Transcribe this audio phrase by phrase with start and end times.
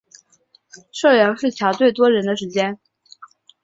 [0.91, 2.79] 社游是乔最多人的时间